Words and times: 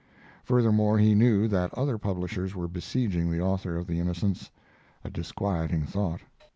Futhermore, 0.43 0.99
he 0.99 1.13
knew 1.13 1.47
that 1.47 1.71
other 1.75 1.99
publishers 1.99 2.55
were 2.55 2.67
besieging 2.67 3.29
the 3.29 3.39
author 3.39 3.77
of 3.77 3.85
the 3.85 3.99
Innocents; 3.99 4.49
a 5.03 5.11
disquieting 5.11 5.83
thought. 5.85 6.21